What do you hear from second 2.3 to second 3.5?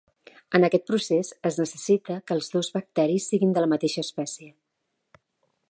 els dos bacteris